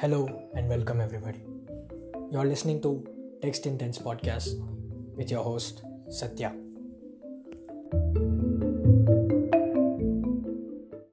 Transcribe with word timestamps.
Hello 0.00 0.28
and 0.54 0.68
welcome, 0.68 1.00
everybody. 1.00 1.40
You're 2.30 2.44
listening 2.44 2.80
to 2.82 3.04
Text 3.42 3.66
Intense 3.66 3.98
Podcast 3.98 4.54
with 5.16 5.28
your 5.28 5.42
host, 5.42 5.82
Satya. 6.08 6.54